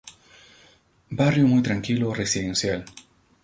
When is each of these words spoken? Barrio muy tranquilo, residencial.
Barrio 1.11 1.45
muy 1.45 1.61
tranquilo, 1.61 2.11
residencial. 2.11 2.83